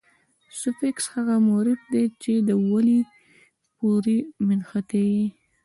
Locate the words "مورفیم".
1.47-1.87